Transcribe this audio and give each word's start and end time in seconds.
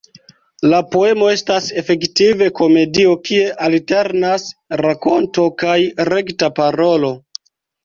La 0.69 0.77
poemo 0.93 1.27
estas 1.33 1.67
efektive 1.81 2.47
komedio, 2.61 3.13
kie 3.29 3.45
alternas 3.67 4.49
rakonto 4.83 5.47
kaj 5.63 5.79
rekta 6.13 6.53
parolo. 6.63 7.17